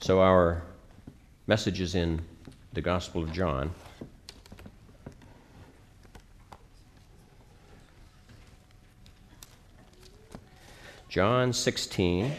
[0.00, 0.62] So, our
[1.46, 2.20] message is in
[2.74, 3.70] the Gospel of John.
[11.08, 12.32] John 16.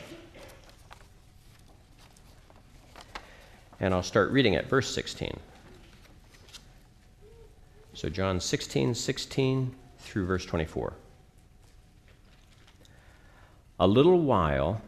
[3.80, 5.40] And I'll start reading at verse 16.
[7.94, 10.94] So, John 16, 16 through verse 24.
[13.80, 14.82] A little while,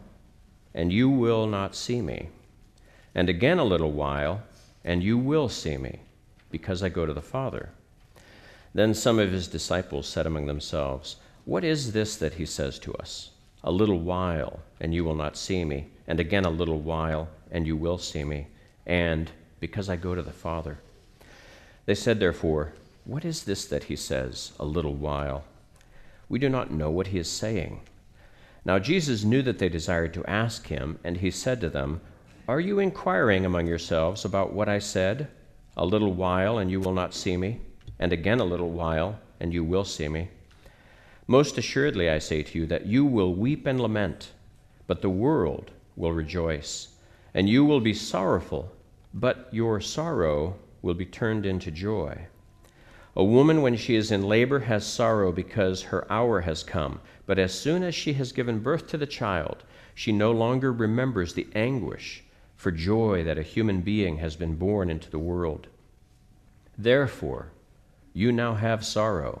[0.74, 2.28] and you will not see me.
[3.14, 4.42] And again a little while,
[4.84, 6.00] and you will see me,
[6.50, 7.70] because I go to the Father.
[8.74, 12.94] Then some of his disciples said among themselves, What is this that he says to
[12.94, 13.30] us?
[13.64, 17.66] A little while, and you will not see me, and again a little while, and
[17.66, 18.46] you will see me,
[18.86, 20.78] and because I go to the Father.
[21.86, 22.72] They said, therefore,
[23.04, 25.44] What is this that he says, a little while?
[26.28, 27.80] We do not know what he is saying.
[28.64, 32.00] Now Jesus knew that they desired to ask him, and he said to them,
[32.48, 35.28] Are you inquiring among yourselves about what I said?
[35.76, 37.60] A little while, and you will not see me,
[37.98, 40.30] and again a little while, and you will see me.
[41.26, 44.32] Most assuredly, I say to you that you will weep and lament,
[44.86, 46.88] but the world will rejoice.
[47.34, 48.72] And you will be sorrowful,
[49.12, 52.28] but your sorrow will be turned into joy.
[53.14, 57.00] A woman, when she is in labor, has sorrow because her hour has come.
[57.26, 59.64] But as soon as she has given birth to the child,
[59.94, 62.24] she no longer remembers the anguish
[62.58, 65.68] for joy that a human being has been born into the world.
[66.76, 67.52] Therefore,
[68.12, 69.40] you now have sorrow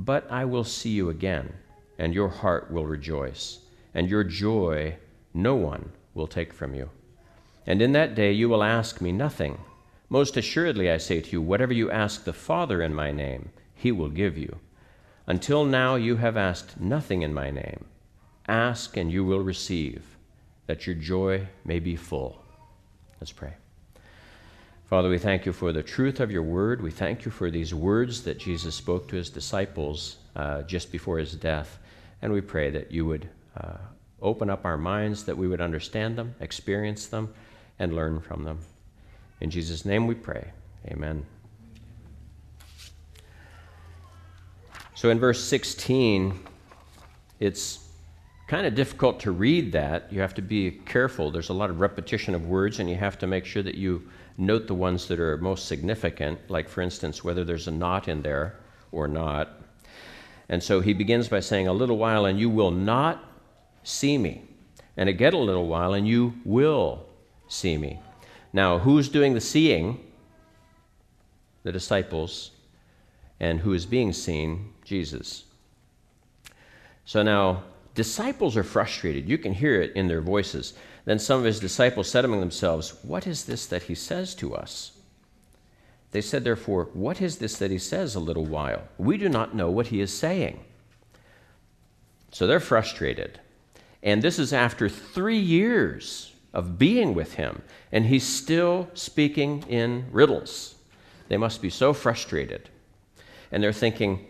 [0.00, 1.52] but I will see you again,
[1.98, 3.58] and your heart will rejoice,
[3.92, 4.96] and your joy
[5.34, 6.88] no one will take from you.
[7.66, 9.60] And in that day you will ask me nothing.
[10.08, 13.92] Most assuredly, I say to you, whatever you ask the Father in my name, he
[13.92, 14.58] will give you.
[15.26, 17.84] Until now you have asked nothing in my name.
[18.48, 20.16] Ask, and you will receive,
[20.66, 22.39] that your joy may be full.
[23.20, 23.52] Let's pray.
[24.88, 26.82] Father, we thank you for the truth of your word.
[26.82, 31.18] We thank you for these words that Jesus spoke to his disciples uh, just before
[31.18, 31.78] his death.
[32.22, 33.76] And we pray that you would uh,
[34.22, 37.32] open up our minds, that we would understand them, experience them,
[37.78, 38.58] and learn from them.
[39.40, 40.50] In Jesus' name we pray.
[40.88, 41.24] Amen.
[44.94, 46.38] So in verse 16,
[47.38, 47.89] it's
[48.50, 50.12] kind of difficult to read that.
[50.12, 51.30] You have to be careful.
[51.30, 54.08] There's a lot of repetition of words, and you have to make sure that you
[54.38, 58.22] note the ones that are most significant, like, for instance, whether there's a not in
[58.22, 58.56] there
[58.90, 59.62] or not.
[60.48, 63.24] And so he begins by saying, A little while, and you will not
[63.84, 64.42] see me.
[64.96, 67.06] And again, a little while, and you will
[67.46, 68.00] see me.
[68.52, 70.00] Now, who's doing the seeing?
[71.62, 72.50] The disciples.
[73.38, 74.72] And who is being seen?
[74.84, 75.44] Jesus.
[77.04, 77.62] So now,
[77.94, 79.28] disciples are frustrated.
[79.28, 80.74] You can hear it in their voices.
[81.04, 84.54] Then some of his disciples said among themselves, What is this that he says to
[84.54, 84.92] us?
[86.12, 88.82] They said, therefore, What is this that he says a little while?
[88.98, 90.60] We do not know what he is saying.
[92.32, 93.40] So they're frustrated.
[94.02, 97.62] And this is after three years of being with him,
[97.92, 100.74] and he's still speaking in riddles.
[101.28, 102.68] They must be so frustrated.
[103.52, 104.26] And they're thinking,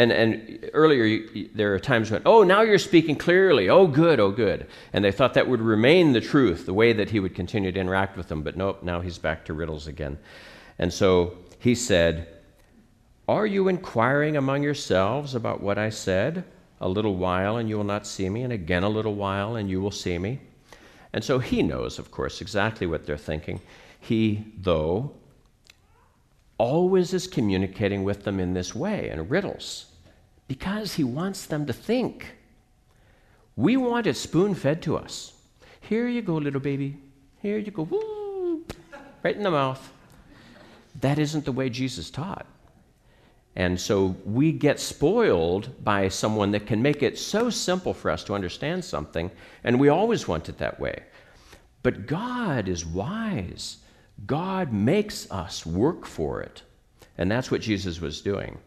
[0.00, 3.68] and, and earlier, there are times when, oh, now you're speaking clearly.
[3.68, 4.66] Oh, good, oh, good.
[4.94, 7.78] And they thought that would remain the truth, the way that he would continue to
[7.78, 8.40] interact with them.
[8.40, 10.18] But nope, now he's back to riddles again.
[10.78, 12.28] And so he said,
[13.28, 16.44] Are you inquiring among yourselves about what I said?
[16.80, 19.68] A little while, and you will not see me, and again a little while, and
[19.68, 20.40] you will see me.
[21.12, 23.60] And so he knows, of course, exactly what they're thinking.
[24.00, 25.12] He, though,
[26.56, 29.89] always is communicating with them in this way, in riddles,
[30.50, 32.34] because he wants them to think.
[33.54, 35.32] We want it spoon fed to us.
[35.80, 36.96] Here you go, little baby.
[37.40, 37.84] Here you go.
[37.84, 38.64] Woo!
[39.22, 39.92] Right in the mouth.
[41.02, 42.46] That isn't the way Jesus taught.
[43.54, 48.24] And so we get spoiled by someone that can make it so simple for us
[48.24, 49.30] to understand something,
[49.62, 51.04] and we always want it that way.
[51.84, 53.76] But God is wise.
[54.26, 56.62] God makes us work for it.
[57.18, 58.58] And that's what Jesus was doing.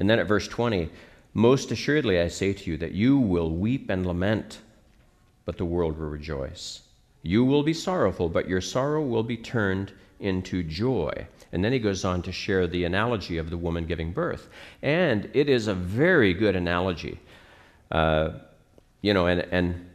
[0.00, 0.90] And then at verse 20,
[1.34, 4.58] most assuredly I say to you that you will weep and lament,
[5.44, 6.80] but the world will rejoice.
[7.22, 11.12] You will be sorrowful, but your sorrow will be turned into joy.
[11.52, 14.48] And then he goes on to share the analogy of the woman giving birth.
[14.82, 17.20] And it is a very good analogy.
[17.90, 18.30] Uh,
[19.02, 19.90] you know, and, and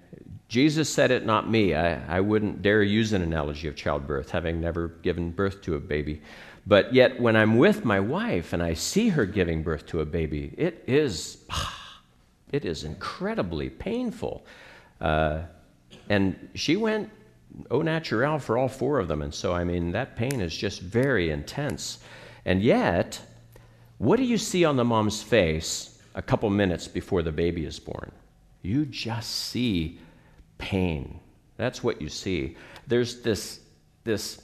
[0.50, 1.74] Jesus said it, not me.
[1.74, 5.80] I, I wouldn't dare use an analogy of childbirth, having never given birth to a
[5.80, 6.22] baby.
[6.68, 10.06] But yet, when I'm with my wife and I see her giving birth to a
[10.06, 11.46] baby, it is,
[12.52, 14.46] it is incredibly painful.
[15.00, 15.42] Uh,
[16.10, 17.10] and she went
[17.70, 19.22] au naturel for all four of them.
[19.22, 22.00] And so, I mean, that pain is just very intense.
[22.46, 23.22] And yet,
[23.98, 27.80] what do you see on the mom's face a couple minutes before the baby is
[27.80, 28.12] born?
[28.62, 30.00] You just see
[30.58, 31.20] pain.
[31.58, 32.58] That's what you see.
[32.88, 33.62] There's this,
[34.04, 34.42] this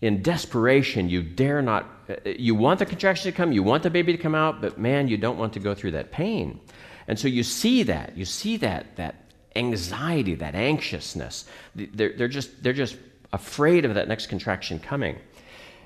[0.00, 3.90] in desperation, you dare not, uh, you want the contraction to come, you want the
[3.90, 6.60] baby to come out, but man, you don't want to go through that pain.
[7.08, 11.46] And so you see that, you see that, that anxiety, that anxiousness.
[11.74, 12.96] They're, they're, just, they're just
[13.32, 15.18] afraid of that next contraction coming.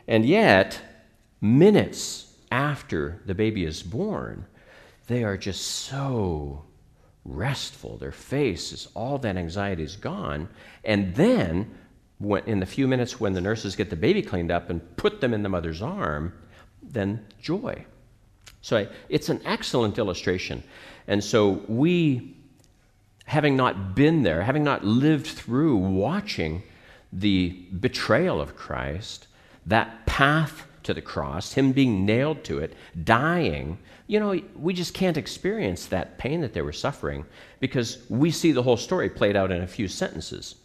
[0.06, 0.80] And yet,
[1.40, 4.46] minutes after the baby is born,
[5.06, 6.64] they are just so
[7.24, 7.96] restful.
[7.96, 10.48] Their face is all that anxiety is gone.
[10.84, 11.78] And then,
[12.22, 15.20] when, in the few minutes when the nurses get the baby cleaned up and put
[15.20, 16.32] them in the mother's arm,
[16.82, 17.84] then joy.
[18.60, 20.62] So I, it's an excellent illustration.
[21.08, 22.36] And so we,
[23.24, 26.62] having not been there, having not lived through watching
[27.12, 29.26] the betrayal of Christ,
[29.66, 34.94] that path to the cross, him being nailed to it, dying, you know, we just
[34.94, 37.24] can't experience that pain that they were suffering
[37.60, 40.56] because we see the whole story played out in a few sentences.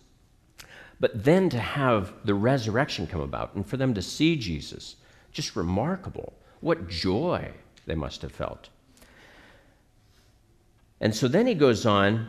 [0.99, 4.95] But then to have the resurrection come about and for them to see Jesus,
[5.31, 6.33] just remarkable.
[6.59, 7.51] What joy
[7.85, 8.69] they must have felt.
[10.99, 12.27] And so then he goes on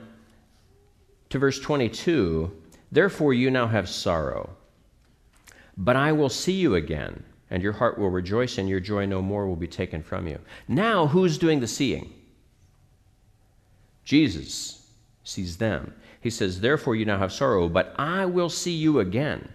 [1.31, 2.53] to verse 22
[2.91, 4.51] Therefore, you now have sorrow,
[5.77, 9.23] but I will see you again and your heart will rejoice, and your joy no
[9.23, 10.39] more will be taken from you.
[10.67, 12.13] Now, who's doing the seeing?
[14.05, 14.78] Jesus
[15.29, 15.95] sees them.
[16.21, 19.49] He says, Therefore, you now have sorrow, but I will see you again,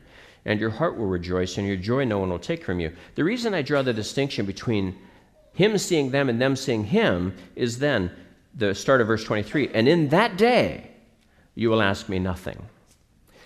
[0.45, 2.91] and your heart will rejoice, and your joy no one will take from you.
[3.15, 4.95] The reason I draw the distinction between
[5.53, 8.11] him seeing them and them seeing him is then
[8.55, 10.91] the start of verse 23 and in that day
[11.55, 12.67] you will ask me nothing.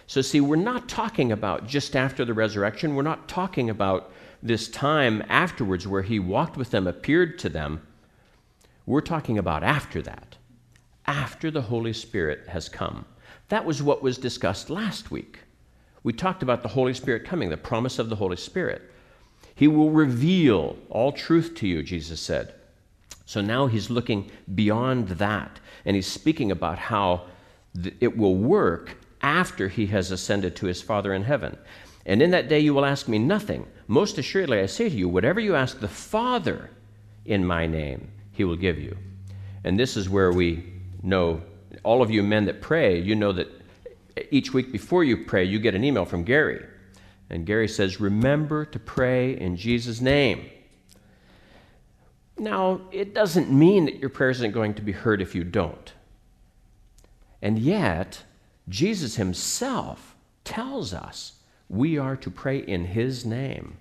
[0.05, 2.95] So, see, we're not talking about just after the resurrection.
[2.95, 7.81] We're not talking about this time afterwards where he walked with them, appeared to them,
[8.85, 10.36] we're talking about after that,
[11.07, 13.05] after the Holy Spirit has come.
[13.49, 15.39] That was what was discussed last week.
[16.03, 18.81] We talked about the Holy Spirit coming, the promise of the Holy Spirit.
[19.55, 22.53] He will reveal all truth to you, Jesus said.
[23.25, 27.23] So now he's looking beyond that, and he's speaking about how
[27.99, 31.57] it will work after he has ascended to his Father in heaven.
[32.05, 33.65] And in that day you will ask me nothing.
[33.87, 36.69] Most assuredly, I say to you, whatever you ask the Father
[37.25, 38.95] in my name, he will give you.
[39.63, 40.71] And this is where we
[41.07, 41.41] know,
[41.83, 43.47] all of you men that pray, you know that
[44.31, 46.65] each week before you pray, you get an email from Gary.
[47.29, 50.49] And Gary says, Remember to pray in Jesus' name.
[52.37, 55.93] Now, it doesn't mean that your prayer isn't going to be heard if you don't.
[57.41, 58.23] And yet,
[58.69, 61.33] Jesus himself tells us
[61.69, 63.77] we are to pray in His name.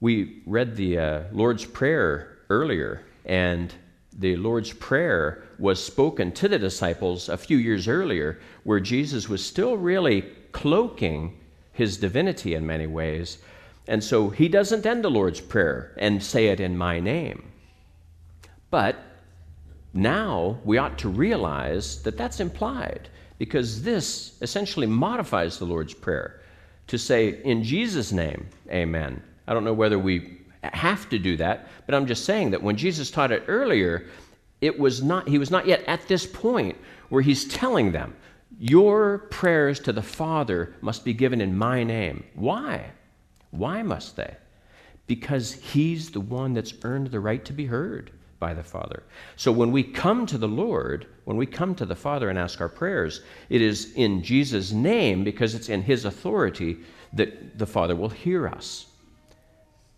[0.00, 3.72] We read the uh, Lord's Prayer earlier, and
[4.12, 9.46] the Lord's Prayer was spoken to the disciples a few years earlier, where Jesus was
[9.46, 11.38] still really cloaking
[11.72, 13.38] his divinity in many ways.
[13.86, 17.52] And so he doesn't end the Lord's Prayer and say it in my name.
[18.70, 18.96] But
[19.94, 26.40] now we ought to realize that that's implied because this essentially modifies the Lord's Prayer
[26.88, 29.22] to say, in Jesus' name, amen.
[29.46, 32.76] I don't know whether we have to do that, but I'm just saying that when
[32.76, 34.08] Jesus taught it earlier,
[34.62, 36.78] it was not, he was not yet at this point
[37.10, 38.14] where he's telling them,
[38.58, 42.24] Your prayers to the Father must be given in my name.
[42.34, 42.92] Why?
[43.50, 44.36] Why must they?
[45.08, 49.02] Because he's the one that's earned the right to be heard by the Father.
[49.36, 52.60] So when we come to the Lord, when we come to the Father and ask
[52.60, 56.78] our prayers, it is in Jesus' name, because it's in His authority,
[57.12, 58.86] that the Father will hear us.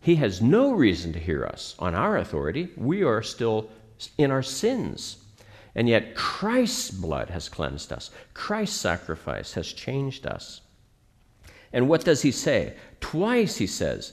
[0.01, 2.71] He has no reason to hear us on our authority.
[2.77, 3.71] We are still
[4.19, 5.19] in our sins.
[5.75, 10.61] And yet, Christ's blood has cleansed us, Christ's sacrifice has changed us.
[11.73, 12.77] And what does he say?
[13.01, 14.13] Twice he says,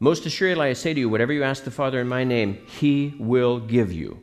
[0.00, 3.14] most assuredly, I say to you, whatever you ask the Father in my name, he
[3.18, 4.22] will give you.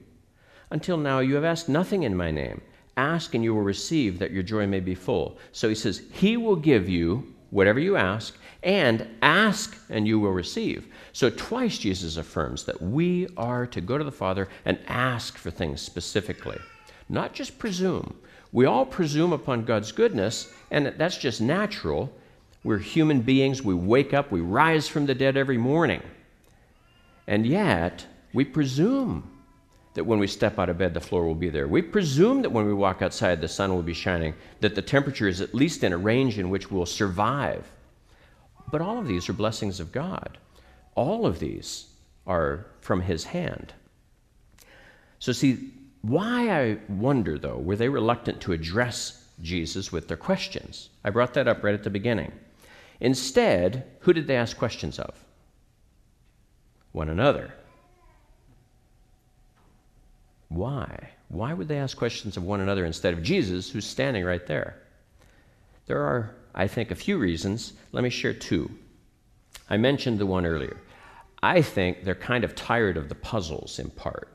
[0.70, 2.62] Until now, you have asked nothing in my name.
[2.96, 5.38] Ask and you will receive, that your joy may be full.
[5.52, 10.32] So he says, He will give you whatever you ask, and ask and you will
[10.32, 10.88] receive.
[11.14, 15.52] So twice Jesus affirms that we are to go to the Father and ask for
[15.52, 16.58] things specifically,
[17.10, 18.16] not just presume.
[18.52, 22.12] We all presume upon God's goodness, and that's just natural.
[22.64, 23.62] We're human beings.
[23.62, 26.02] We wake up, we rise from the dead every morning.
[27.28, 29.30] And yet, we presume.
[29.96, 31.68] that when we step out of bed, the floor will be there.
[31.68, 35.28] We presume that when we walk outside, the sun will be shining, that the temperature
[35.28, 37.72] is at least in a range in which we'll survive.
[38.72, 40.38] But all of these are blessings of God.
[40.96, 41.88] All of these
[42.26, 43.74] are from His hand.
[45.20, 50.90] So, see, why I wonder, though, were they reluctant to address Jesus with their questions?
[51.04, 52.32] I brought that up right at the beginning.
[53.00, 55.26] Instead, who did they ask questions of?
[56.92, 57.54] One another.
[60.50, 61.10] Why?
[61.28, 64.82] Why would they ask questions of one another instead of Jesus, who's standing right there?
[65.88, 67.74] There are, I think, a few reasons.
[67.92, 68.72] Let me share two.
[69.70, 70.78] I mentioned the one earlier.
[71.44, 74.30] I think they're kind of tired of the puzzles in part.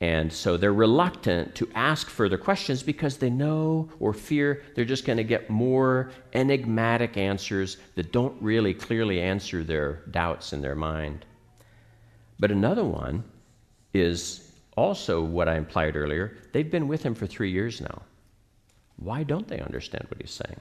[0.00, 5.06] And so they're reluctant to ask further questions because they know or fear they're just
[5.06, 10.74] going to get more enigmatic answers that don't really clearly answer their doubts in their
[10.74, 11.24] mind.
[12.38, 13.24] But another one
[13.94, 18.02] is also what I implied earlier, they've been with him for three years now.
[18.96, 20.60] Why don't they understand what he's saying?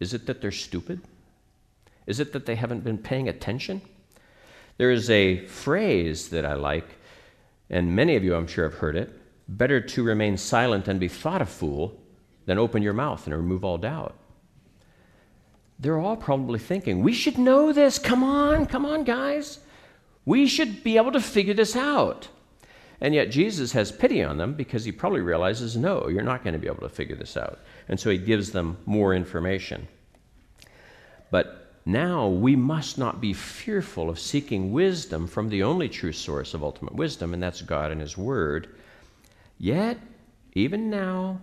[0.00, 1.00] Is it that they're stupid?
[2.06, 3.80] Is it that they haven't been paying attention?
[4.78, 6.86] There is a phrase that I like,
[7.70, 9.12] and many of you, I'm sure, have heard it
[9.48, 11.96] better to remain silent and be thought a fool
[12.46, 14.14] than open your mouth and remove all doubt.
[15.78, 17.98] They're all probably thinking, we should know this.
[17.98, 19.60] Come on, come on, guys.
[20.24, 22.28] We should be able to figure this out.
[23.00, 26.54] And yet Jesus has pity on them because he probably realizes, no, you're not going
[26.54, 27.58] to be able to figure this out.
[27.88, 29.86] And so he gives them more information.
[31.30, 36.54] But now we must not be fearful of seeking wisdom from the only true source
[36.54, 38.68] of ultimate wisdom, and that's God and his word.
[39.58, 39.98] Yet,
[40.54, 41.40] even now,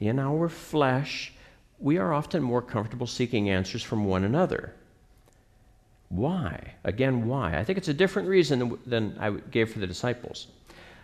[0.00, 1.32] in our flesh,
[1.78, 4.74] we are often more comfortable seeking answers from one another.
[6.08, 6.74] Why?
[6.82, 7.56] Again, why?
[7.56, 10.48] I think it's a different reason than I gave for the disciples.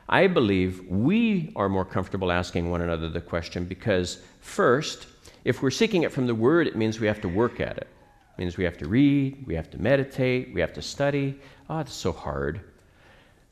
[0.08, 5.06] I believe we are more comfortable asking one another the question because, first,
[5.44, 7.88] if we're seeking it from the Word, it means we have to work at it.
[8.36, 11.40] It means we have to read, we have to meditate, we have to study.
[11.68, 12.60] Ah, oh, it's so hard.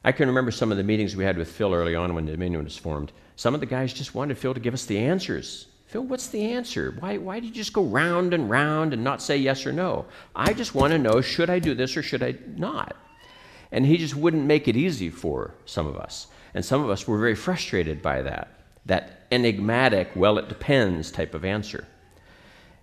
[0.04, 2.32] I can remember some of the meetings we had with Phil early on when the
[2.32, 3.10] Dominion was formed.
[3.36, 5.66] Some of the guys just wanted Phil to give us the answers.
[5.86, 6.94] Phil, what's the answer?
[7.00, 10.04] Why, why do you just go round and round and not say yes or no?
[10.36, 12.96] I just want to know should I do this or should I not?
[13.74, 16.28] And he just wouldn't make it easy for some of us.
[16.54, 18.48] And some of us were very frustrated by that,
[18.86, 21.84] that enigmatic, well, it depends type of answer.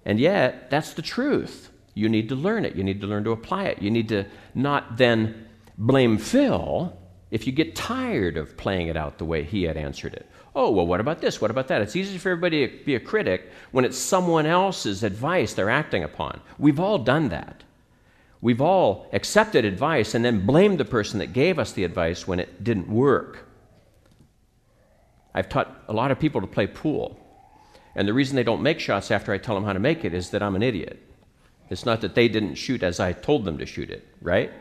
[0.04, 1.72] And yet, that's the truth.
[1.94, 2.76] You need to learn it.
[2.76, 3.82] You need to learn to apply it.
[3.82, 6.98] You need to not then blame Phil
[7.30, 10.30] if you get tired of playing it out the way he had answered it.
[10.54, 11.40] Oh, well, what about this?
[11.40, 11.82] What about that?
[11.82, 16.04] It's easy for everybody to be a critic when it's someone else's advice they're acting
[16.04, 16.42] upon.
[16.60, 17.64] We've all done that.
[18.42, 22.40] We've all accepted advice and then blamed the person that gave us the advice when
[22.40, 23.48] it didn't work.
[25.34, 27.20] I've taught a lot of people to play pool.
[27.96, 30.14] And the reason they don't make shots after I tell them how to make it
[30.14, 31.00] is that I'm an idiot.
[31.70, 34.52] It's not that they didn't shoot as I told them to shoot it, right?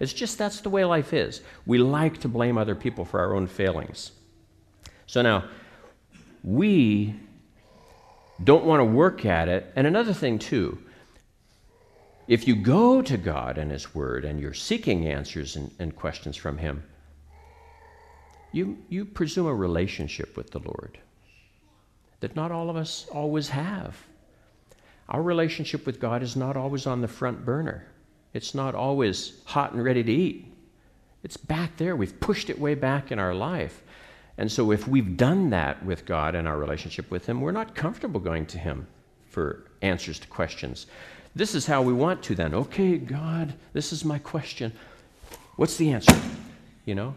[0.00, 1.42] It's just that's the way life is.
[1.64, 4.12] We like to blame other people for our own failings.
[5.06, 5.44] So now,
[6.42, 7.14] we
[8.42, 9.72] don't want to work at it.
[9.76, 10.78] And another thing, too,
[12.28, 16.36] if you go to God and His Word and you're seeking answers and, and questions
[16.36, 16.82] from Him,
[18.52, 20.98] you, you presume a relationship with the Lord
[22.20, 23.96] that not all of us always have.
[25.08, 27.86] Our relationship with God is not always on the front burner,
[28.32, 30.46] it's not always hot and ready to eat.
[31.22, 31.94] It's back there.
[31.94, 33.82] We've pushed it way back in our life.
[34.38, 37.74] And so, if we've done that with God and our relationship with Him, we're not
[37.74, 38.86] comfortable going to Him
[39.26, 40.86] for answers to questions.
[41.34, 42.54] This is how we want to then.
[42.54, 44.72] Okay, God, this is my question.
[45.56, 46.18] What's the answer?
[46.84, 47.14] You know?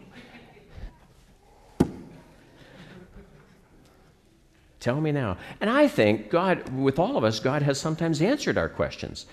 [4.80, 5.38] Tell me now.
[5.60, 9.26] And I think God, with all of us, God has sometimes answered our questions.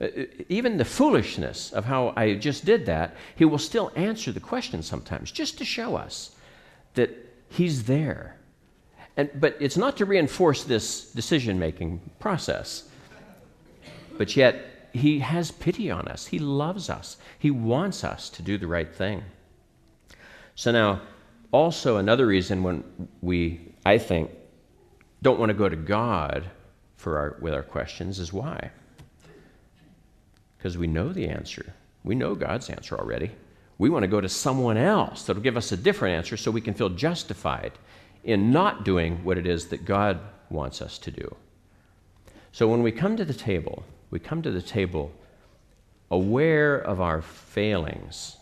[0.00, 4.32] Uh, uh, even the foolishness of how I just did that, He will still answer
[4.32, 6.34] the question sometimes, just to show us
[6.94, 7.10] that
[7.50, 8.38] He's there.
[9.16, 12.88] And, but it's not to reinforce this decision making process.
[14.18, 16.26] But yet, He has pity on us.
[16.26, 17.16] He loves us.
[17.38, 19.22] He wants us to do the right thing.
[20.54, 21.02] So, now,
[21.52, 22.84] also another reason when
[23.20, 24.30] we, I think,
[25.22, 26.50] don't want to go to God
[26.96, 28.70] for our, with our questions is why?
[30.56, 31.74] Because we know the answer.
[32.04, 33.30] We know God's answer already.
[33.78, 36.60] We want to go to someone else that'll give us a different answer so we
[36.60, 37.72] can feel justified
[38.24, 40.18] in not doing what it is that God
[40.50, 41.36] wants us to do.
[42.52, 45.12] So when we come to the table, we come to the table
[46.10, 48.36] aware of our failings,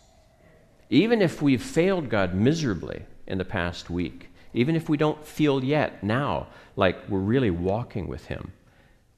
[0.89, 5.63] Even if we've failed God miserably in the past week, even if we don't feel
[5.63, 8.53] yet now like we're really walking with Him,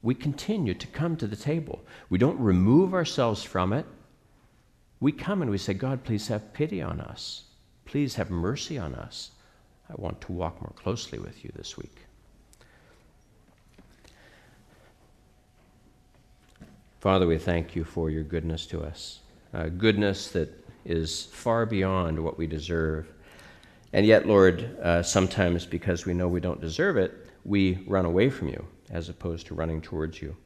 [0.02, 1.84] we continue to come to the table.
[2.08, 3.84] We don't remove ourselves from it.
[5.00, 7.44] We come and we say, God, please have pity on us.
[7.84, 9.32] Please have mercy on us.
[9.90, 12.07] I want to walk more closely with you this week.
[17.00, 19.20] Father, we thank you for your goodness to us,
[19.54, 20.52] uh, goodness that
[20.84, 23.06] is far beyond what we deserve.
[23.92, 27.14] And yet, Lord, uh, sometimes because we know we don't deserve it,
[27.44, 30.36] we run away from you as opposed to running towards you.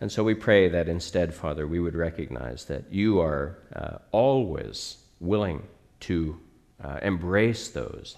[0.00, 4.96] And so we pray that instead, Father, we would recognize that you are uh, always
[5.20, 5.62] willing
[6.00, 6.36] to
[6.82, 8.16] uh, embrace those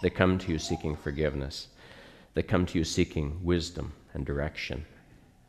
[0.00, 1.68] that come to you seeking forgiveness,
[2.32, 4.86] that come to you seeking wisdom and direction.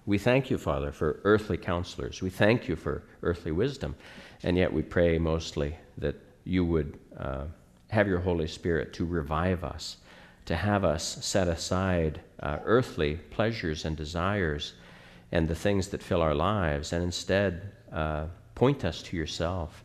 [0.07, 2.21] We thank you, Father, for earthly counselors.
[2.21, 3.93] We thank you for earthly wisdom.
[4.41, 7.43] And yet we pray mostly that you would uh,
[7.89, 9.97] have your Holy Spirit to revive us,
[10.45, 14.73] to have us set aside uh, earthly pleasures and desires
[15.33, 19.83] and the things that fill our lives, and instead uh, point us to yourself,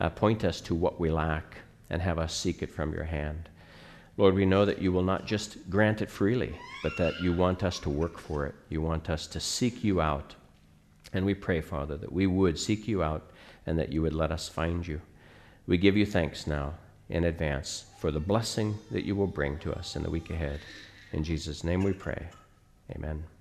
[0.00, 1.58] uh, point us to what we lack,
[1.90, 3.50] and have us seek it from your hand.
[4.18, 7.62] Lord, we know that you will not just grant it freely, but that you want
[7.62, 8.54] us to work for it.
[8.68, 10.34] You want us to seek you out.
[11.12, 13.30] And we pray, Father, that we would seek you out
[13.64, 15.00] and that you would let us find you.
[15.66, 16.74] We give you thanks now
[17.08, 20.60] in advance for the blessing that you will bring to us in the week ahead.
[21.12, 22.26] In Jesus' name we pray.
[22.94, 23.37] Amen.